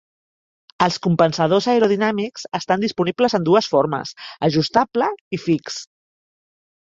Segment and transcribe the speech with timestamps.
[0.83, 4.15] Els compensadors aerodinàmics estan disponibles en dues formes,
[4.49, 5.77] ajustable i fix.